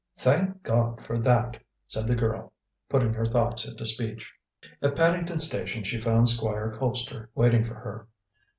[0.17, 2.53] "Thank God for that!" said the girl,
[2.89, 4.33] putting her thoughts into speech.
[4.81, 8.07] At Paddington Station she found Squire Colpster waiting for her.